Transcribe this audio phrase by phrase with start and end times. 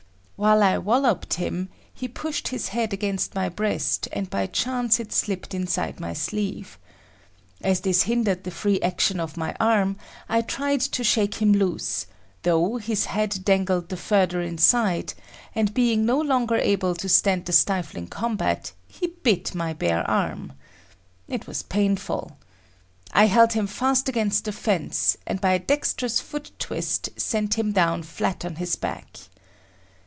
[0.43, 5.13] While I wallopped him, he pushed his head against my breast and by chance it
[5.13, 6.79] slipped inside my sleeve.
[7.61, 12.07] As this hindered the free action of my arm, I tried to shake him loose,
[12.41, 15.13] though, his head dangled the further inside,
[15.53, 20.53] and being no longer able to stand the stifling combat, he bit my bare arm.
[21.27, 22.35] It was painful.
[23.13, 27.73] I held him fast against the fence, and by a dexterous foot twist sent him
[27.73, 29.05] down flat on his back.